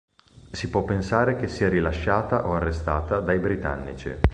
Si 0.49 0.67
può 0.71 0.83
pensare 0.83 1.35
che 1.35 1.47
sia 1.47 1.69
rilasciata 1.69 2.47
o 2.47 2.55
arrestata 2.55 3.19
dai 3.19 3.37
britannici. 3.37 4.15